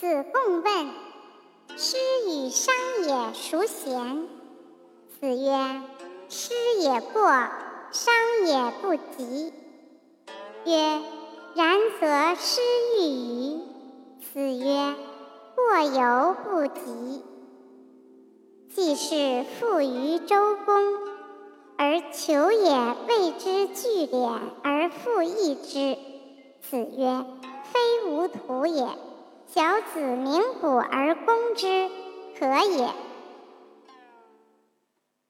[0.00, 0.90] 子贡问
[1.76, 1.96] ：“师
[2.28, 2.72] 与商
[3.04, 4.28] 也孰贤？”
[5.18, 5.82] 子曰
[6.30, 7.20] ：“师也过，
[7.90, 8.14] 商
[8.46, 9.52] 也不及。”
[10.64, 11.02] 曰
[11.56, 12.60] ：“然则师
[12.96, 13.60] 欲与？”
[14.32, 14.94] 子曰
[15.56, 17.24] ：“过犹不及。”
[18.72, 20.94] 既是富于周公，
[21.76, 22.70] 而求也
[23.08, 25.98] 谓之聚敛而复益之。
[26.60, 27.24] 子曰
[27.72, 28.86] ：“非吾徒也。
[29.58, 31.90] 小子鸣鼓而攻之，
[32.38, 32.88] 可也。”